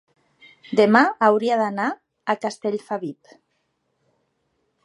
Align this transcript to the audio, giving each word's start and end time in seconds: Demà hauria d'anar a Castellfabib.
Demà 0.79 1.01
hauria 1.27 1.59
d'anar 1.61 1.87
a 2.35 2.39
Castellfabib. 2.47 3.37